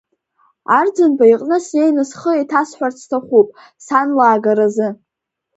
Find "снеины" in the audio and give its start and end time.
1.65-2.03